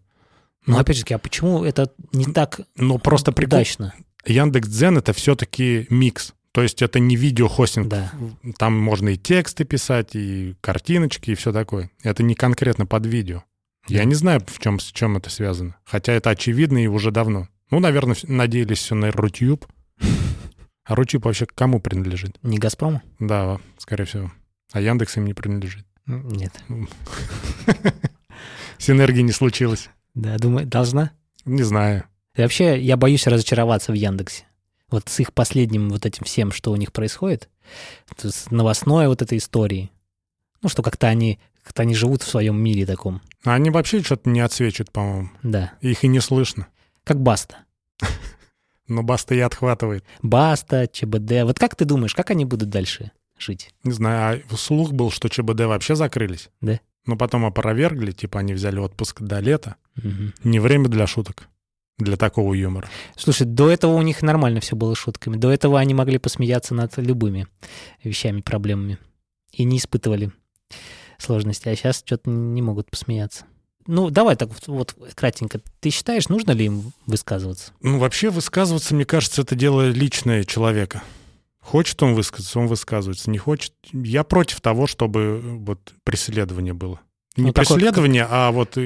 [0.66, 3.94] Но, Но опять же, а почему это не так ну, просто удачно?
[4.26, 6.34] Яндекс.Дзен— это все-таки микс.
[6.52, 7.88] То есть это не видеохостинг.
[7.88, 8.12] Да.
[8.58, 11.92] Там можно и тексты писать, и картиночки, и все такое.
[12.04, 13.44] Это не конкретно под видео.
[13.88, 15.76] Я не знаю, в чем, с чем это связано.
[15.84, 17.48] Хотя это очевидно и уже давно.
[17.72, 19.66] Ну, наверное, надеялись все на Рутюб.
[20.86, 22.38] А Рутюб вообще кому принадлежит?
[22.42, 23.02] Не Газпрому?
[23.20, 24.32] Да, скорее всего.
[24.72, 25.86] А Яндекс им не принадлежит.
[26.08, 26.54] Нет.
[28.80, 29.90] Синергии не случилось.
[30.16, 31.12] Да, думаю, должна?
[31.46, 32.06] Не знаю.
[32.36, 34.46] И вообще, я боюсь разочароваться в Яндексе
[34.92, 37.50] вот с их последним вот этим всем, что у них происходит,
[38.18, 39.92] с новостной вот этой истории,
[40.62, 43.22] ну, что как-то они, как-то они живут в своем мире таком.
[43.44, 45.30] А они вообще что-то не отсвечивают, по-моему.
[45.44, 45.74] Да.
[45.82, 46.68] Их и не слышно.
[47.04, 47.60] Как Баста.
[48.88, 50.04] Но Баста и отхватывает.
[50.22, 51.44] Баста, ЧБД.
[51.44, 53.74] Вот как ты думаешь, как они будут дальше жить?
[53.84, 56.50] Не знаю, а слух был, что ЧБД вообще закрылись.
[56.60, 56.80] Да.
[57.06, 59.76] Но потом опровергли, типа они взяли отпуск до лета.
[59.98, 60.34] Угу.
[60.44, 61.48] Не время для шуток
[62.00, 62.90] для такого юмора.
[63.16, 65.38] Слушай, до этого у них нормально все было шутками.
[65.38, 67.48] До этого они могли посмеяться над любыми
[68.04, 68.98] вещами, проблемами.
[69.52, 70.32] И не испытывали
[71.18, 71.70] сложности.
[71.70, 73.46] А сейчас что-то не могут посмеяться.
[73.88, 75.62] Ну, давай так вот, кратенько.
[75.80, 77.72] Ты считаешь, нужно ли им высказываться?
[77.82, 81.04] Ну, вообще высказываться, мне кажется, это дело личное человека.
[81.60, 83.30] Хочет он высказаться, он высказывается.
[83.32, 83.74] Не хочет.
[83.92, 87.00] Я против того, чтобы вот преследование было.
[87.36, 88.78] Не ну, преследование, такое, а вот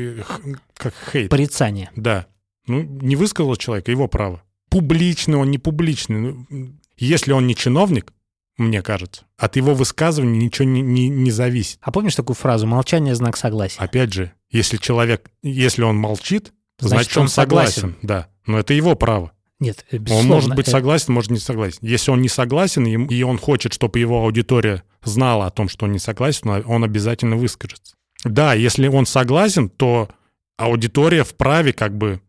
[0.76, 1.30] как хейт.
[1.30, 1.92] Порицание.
[1.96, 2.28] Да.
[2.68, 4.44] Ну, не высказал человека, его право.
[4.70, 6.20] Публичный он, не публичный.
[6.20, 8.14] Ну, если он не чиновник,
[8.58, 9.26] мне кажется.
[9.38, 11.80] От его высказывания ничего не, не, не зависит.
[11.82, 13.80] А помнишь такую фразу «молчание– знак согласия»?
[13.80, 17.74] Опять же, если человек, если он молчит, значит, значит он, он согласен.
[17.74, 17.98] согласен.
[18.04, 19.32] Да, но это его право.
[19.60, 20.20] Нет, безусловно.
[20.20, 21.80] Он может быть согласен, может не согласен.
[21.82, 25.94] Если он не согласен, и он хочет, чтобы его аудитория знала о том, что он
[25.94, 27.96] не согласен, он обязательно выскажется.
[28.24, 30.10] Да, если он согласен, то
[30.58, 32.22] аудитория вправе как бы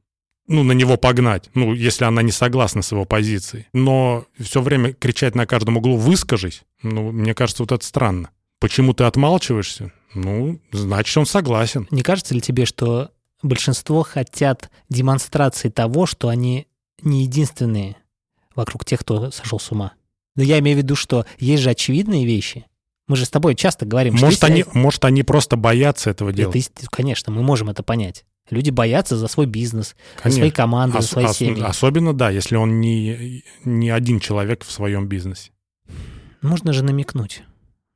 [0.46, 3.66] ну, на него погнать, ну, если она не согласна с его позицией.
[3.72, 8.30] Но все время кричать на каждом углу «выскажись», ну, мне кажется, вот это странно.
[8.60, 9.92] Почему ты отмалчиваешься?
[10.14, 11.88] Ну, значит, он согласен.
[11.90, 13.10] Не кажется ли тебе, что
[13.42, 16.66] большинство хотят демонстрации того, что они
[17.02, 17.96] не единственные
[18.54, 19.92] вокруг тех, кто сошел с ума?
[20.36, 22.66] Но я имею в виду, что есть же очевидные вещи.
[23.06, 24.46] Мы же с тобой часто говорим, может, что...
[24.46, 24.78] Они, если...
[24.78, 26.70] Может, они просто боятся этого делать.
[26.74, 28.24] Это, конечно, мы можем это понять.
[28.50, 30.30] Люди боятся за свой бизнес, Конечно.
[30.30, 31.62] за свои команды, ос- за свои ос- семьи.
[31.62, 35.50] Особенно, да, если он не, не один человек в своем бизнесе.
[36.42, 37.42] Можно же намекнуть.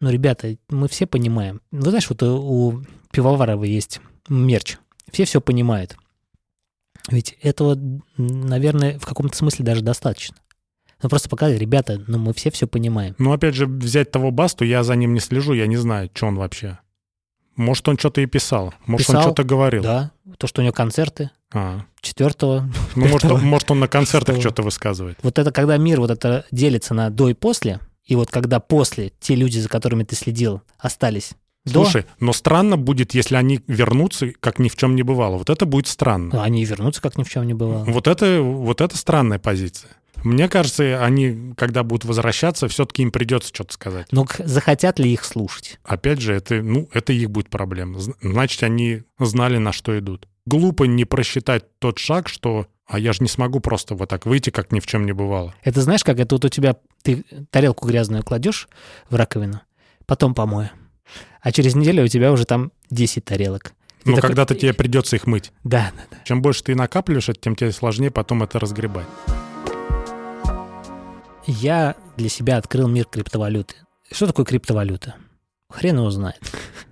[0.00, 1.60] Ну, ребята, мы все понимаем.
[1.70, 2.82] Вы знаешь, вот у
[3.12, 4.78] Пивоварова есть мерч.
[5.12, 5.96] Все все понимают.
[7.10, 7.78] Ведь этого,
[8.16, 10.36] наверное, в каком-то смысле даже достаточно.
[11.02, 13.14] Ну, просто показать, ребята, ну, мы все все понимаем.
[13.18, 16.26] Ну, опять же, взять того Басту, я за ним не слежу, я не знаю, что
[16.26, 16.78] он вообще.
[17.58, 18.72] Может, он что-то и писал.
[18.86, 19.82] Может, писал, он что-то говорил.
[19.82, 21.30] Да, то, что у него концерты.
[21.52, 21.80] А.
[22.00, 22.70] Четвертого.
[22.94, 25.18] Ну, может, может, он на концертах что-то высказывает.
[25.22, 29.12] Вот это когда мир вот это делится на до и после, и вот когда после
[29.18, 31.32] те люди, за которыми ты следил, остались
[31.66, 32.26] Слушай, до...
[32.26, 35.36] но странно будет, если они вернутся, как ни в чем не бывало.
[35.36, 36.42] Вот это будет странно.
[36.42, 37.84] Они вернутся, как ни в чем не бывало.
[37.84, 39.90] Вот это, вот это странная позиция.
[40.24, 44.08] Мне кажется, они, когда будут возвращаться, все-таки им придется что-то сказать.
[44.10, 45.78] Но захотят ли их слушать?
[45.84, 48.00] Опять же, это, ну, это их будет проблема.
[48.20, 50.28] Значит, они знали, на что идут.
[50.46, 54.48] Глупо не просчитать тот шаг, что а я же не смогу просто вот так выйти,
[54.48, 55.54] как ни в чем не бывало.
[55.62, 58.66] Это знаешь, как это вот у тебя, ты тарелку грязную кладешь
[59.10, 59.60] в раковину,
[60.06, 60.70] потом помою,
[61.42, 63.74] а через неделю у тебя уже там 10 тарелок.
[64.06, 65.52] Ну, когда-то тебе придется их мыть.
[65.64, 66.16] Да, да, да.
[66.24, 69.06] Чем больше ты накапливаешь, тем тебе сложнее потом это разгребать
[71.48, 73.74] я для себя открыл мир криптовалюты.
[74.12, 75.16] Что такое криптовалюта?
[75.70, 76.40] Хрен его знает.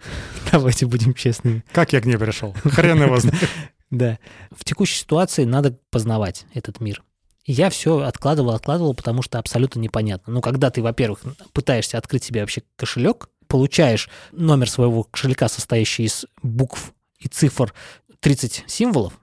[0.53, 1.65] Давайте будем честными.
[1.73, 2.55] Как я к ней пришел?
[2.65, 3.39] Хрен его знает.
[3.89, 4.19] Да.
[4.51, 7.05] В текущей ситуации надо познавать этот мир.
[7.45, 10.33] И я все откладывал, откладывал, потому что абсолютно непонятно.
[10.33, 11.21] Ну, когда ты, во-первых,
[11.53, 17.73] пытаешься открыть себе вообще кошелек, получаешь номер своего кошелька, состоящий из букв и цифр
[18.19, 19.21] 30 символов,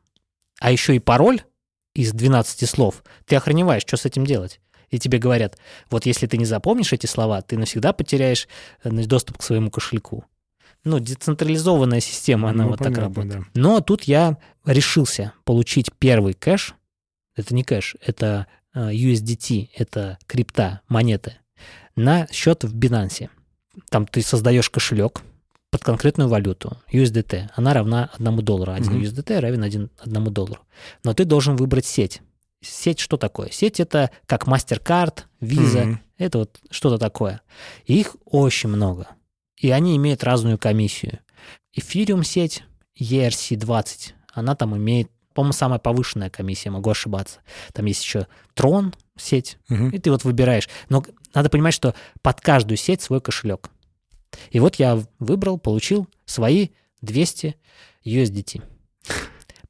[0.61, 1.41] а еще и пароль
[1.93, 4.61] из 12 слов, ты охреневаешь, что с этим делать
[4.93, 5.57] и тебе говорят,
[5.89, 8.47] вот если ты не запомнишь эти слова, ты навсегда потеряешь
[8.83, 10.23] э, доступ к своему кошельку.
[10.83, 13.45] Ну, децентрализованная система, она ну, вот понятно, так работает.
[13.53, 13.59] Да.
[13.59, 16.75] Но тут я решился получить первый кэш.
[17.35, 21.37] Это не кэш, это э, USDT, это крипта, монеты,
[21.95, 23.29] на счет в Binance.
[23.89, 25.23] Там ты создаешь кошелек
[25.71, 27.49] под конкретную валюту, USDT.
[27.55, 28.73] Она равна одному доллару.
[28.73, 29.09] Один mm-hmm.
[29.09, 30.61] USDT равен один, одному доллару.
[31.03, 32.21] Но ты должен выбрать сеть.
[32.63, 33.49] Сеть что такое?
[33.49, 35.97] Сеть это как MasterCard, Visa, mm-hmm.
[36.17, 37.41] это вот что-то такое.
[37.85, 39.07] И их очень много.
[39.57, 41.19] И они имеют разную комиссию.
[41.77, 42.63] Ethereum сеть
[42.99, 47.39] ERC20, она там имеет, по-моему, самая повышенная комиссия, могу ошибаться.
[47.73, 49.91] Там есть еще Tron сеть, mm-hmm.
[49.91, 50.69] и ты вот выбираешь.
[50.89, 53.69] Но надо понимать, что под каждую сеть свой кошелек.
[54.51, 56.69] И вот я выбрал, получил свои
[57.01, 57.55] 200
[58.05, 58.63] USDT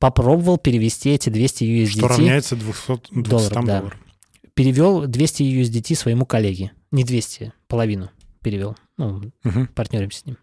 [0.04, 1.88] попробовал перевести эти 200 USDT.
[1.88, 3.66] Что равняется 200, 200 долларов.
[3.66, 3.84] Да.
[4.54, 6.74] Перевел 200 USDT своему коллеге.
[6.92, 8.12] Не 200, половину
[8.42, 8.76] перевел.
[8.98, 9.68] Ну, угу.
[9.74, 10.38] партнеримся с ним.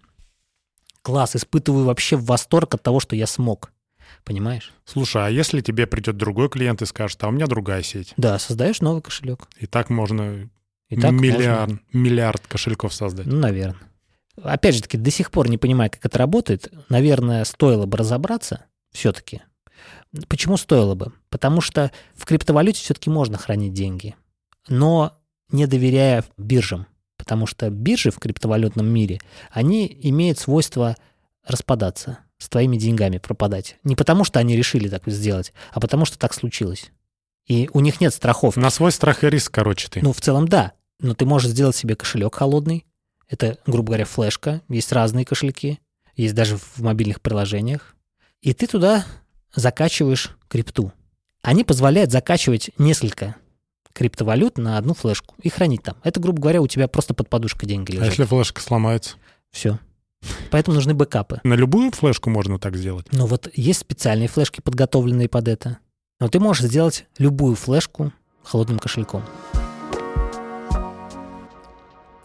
[1.03, 3.71] Класс, испытываю вообще восторг от того, что я смог.
[4.25, 4.73] Понимаешь?
[4.87, 8.15] Слушай, а если тебе придет другой клиент и скажет, а у меня другая сеть?
[8.17, 9.47] Да, создаешь новый кошелек.
[9.59, 10.49] И так можно
[10.89, 11.81] и так миллиард, можно...
[11.93, 13.27] миллиард кошельков создать.
[13.27, 13.77] Ну, наверное.
[14.43, 16.73] Опять же таки, до сих пор не понимаю, как это работает.
[16.89, 19.43] Наверное, стоило бы разобраться все-таки.
[20.29, 21.13] Почему стоило бы?
[21.29, 24.17] Потому что в криптовалюте все-таки можно хранить деньги,
[24.69, 25.17] но
[25.51, 26.87] не доверяя биржам.
[27.17, 29.21] Потому что биржи в криптовалютном мире,
[29.51, 30.97] они имеют свойство
[31.45, 33.77] распадаться, с твоими деньгами пропадать.
[33.85, 36.91] Не потому, что они решили так сделать, а потому, что так случилось.
[37.47, 38.59] И у них нет страховки.
[38.59, 40.01] На свой страх и риск, короче, ты.
[40.01, 40.73] Ну, в целом, да.
[41.01, 42.87] Но ты можешь сделать себе кошелек холодный.
[43.29, 44.63] Это, грубо говоря, флешка.
[44.69, 45.81] Есть разные кошельки.
[46.17, 47.97] Есть даже в мобильных приложениях.
[48.41, 49.05] И ты туда
[49.55, 50.93] закачиваешь крипту.
[51.43, 53.37] Они позволяют закачивать несколько
[53.93, 55.97] криптовалют на одну флешку и хранить там.
[56.05, 58.05] Это, грубо говоря, у тебя просто под подушкой деньги лежат.
[58.05, 59.17] А если флешка сломается?
[59.51, 59.79] Все.
[60.51, 61.41] Поэтому нужны бэкапы.
[61.45, 63.07] На любую флешку можно так сделать?
[63.11, 65.79] Ну вот есть специальные флешки, подготовленные под это.
[66.21, 69.25] Но ты можешь сделать любую флешку холодным кошельком.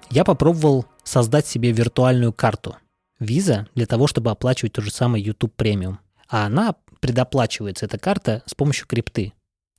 [0.10, 2.76] Я попробовал создать себе виртуальную карту
[3.20, 5.98] Visa для того, чтобы оплачивать то же самое YouTube Premium.
[6.28, 6.76] А она
[7.06, 9.34] предоплачивается, эта карта, с помощью крипты.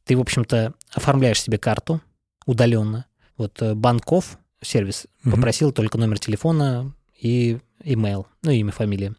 [0.05, 2.01] Ты, в общем-то, оформляешь себе карту
[2.47, 3.07] удаленно.
[3.37, 5.35] Вот э, Банков сервис Мгм.
[5.35, 9.17] попросил только номер телефона и имейл, ну, имя, фамилия.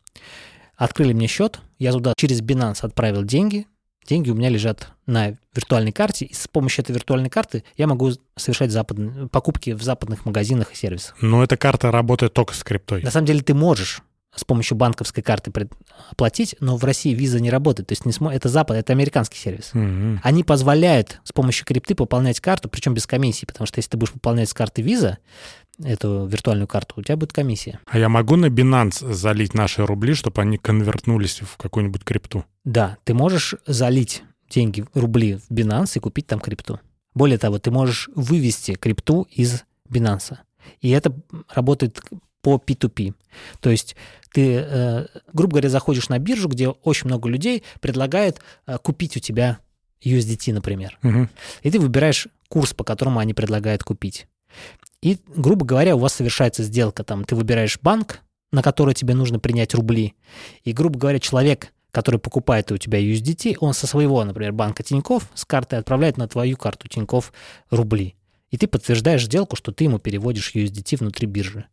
[0.78, 3.68] Открыли мне счет, я туда через Binance отправил деньги,
[4.08, 8.12] деньги у меня лежат на виртуальной карте, и с помощью этой виртуальной карты я могу
[8.38, 11.18] совершать западные, покупки в западных магазинах и сервисах.
[11.22, 13.02] Но эта карта работает только с криптой.
[13.02, 14.02] На самом деле ты можешь
[14.36, 15.52] с помощью банковской карты
[16.12, 17.88] оплатить, но в России виза не работает.
[17.90, 19.72] То есть не смо- это Запад, это американский сервис.
[19.74, 20.22] Мгм.
[20.24, 24.14] Они позволяют с помощью крипты пополнять карту, причем без комиссии, потому что если ты будешь
[24.14, 25.18] пополнять с карты виза
[25.84, 27.80] эту виртуальную карту, у тебя будет комиссия.
[27.86, 32.46] А я могу на Binance залить наши рубли, чтобы они конвертнулись в какую-нибудь крипту?
[32.64, 36.80] Да, ты можешь залить деньги, рубли в Binance и купить там крипту.
[37.14, 40.38] Более того, ты можешь вывести крипту из Binance.
[40.82, 41.16] И это
[41.54, 42.02] работает
[42.42, 43.14] по P2P.
[43.60, 43.96] То есть
[44.32, 49.20] ты, э, грубо говоря, заходишь на биржу, где очень много людей предлагает э, купить у
[49.20, 49.60] тебя
[50.04, 50.98] USDT, например.
[51.02, 51.30] Мгм.
[51.64, 54.28] И ты выбираешь курс, по которому они предлагают купить.
[55.02, 57.04] И, грубо говоря, у вас совершается сделка.
[57.04, 58.22] Там ты выбираешь банк,
[58.52, 60.16] на который тебе нужно принять рубли.
[60.64, 65.30] И, грубо говоря, человек, который покупает у тебя USDT, он со своего, например, банка Тиньков
[65.34, 67.34] с карты отправляет на твою карту Тиньков
[67.70, 68.16] рубли.
[68.50, 71.66] И ты подтверждаешь сделку, что ты ему переводишь USDT внутри биржи.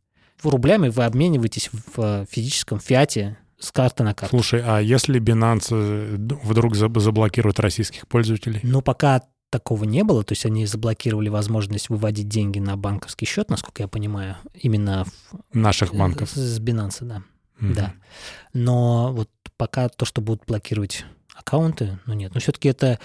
[0.43, 4.37] Рублями вы обмениваетесь в э, физическом фиате с карты на карту.
[4.37, 8.61] Слушай, а если Binance э, вдруг заб- заблокирует российских пользователей?
[8.63, 13.49] Но пока такого не было, то есть они заблокировали возможность выводить деньги на банковский счет,
[13.51, 16.31] насколько я понимаю, именно в- Наших банков?
[16.31, 17.23] с, Binance, да.
[17.61, 17.75] Мгм.
[17.75, 17.95] да.
[18.53, 21.05] Но вот пока то, что будут блокировать
[21.37, 22.35] аккаунты, ну нет.
[22.35, 22.99] Но все-таки это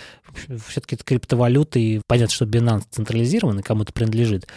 [0.68, 4.48] все-таки это криптовалюта, и понятно, что Binance централизирован и кому-то принадлежит.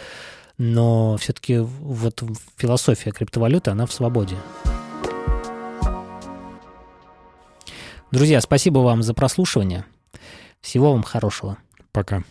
[0.57, 2.23] Но все-таки вот
[2.57, 4.37] философия криптовалюты, она в свободе.
[8.11, 9.85] Друзья, спасибо вам за прослушивание.
[10.61, 11.57] Всего вам хорошего.
[11.91, 12.23] Пока.